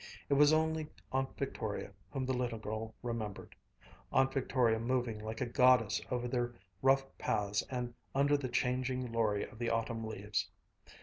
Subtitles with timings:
[0.29, 3.53] It was only Aunt Victoria whom the little girl remembered
[4.11, 9.47] Aunt Victoria moving like a goddess over their rough paths and under the changing glory
[9.47, 10.49] of the autumn leaves.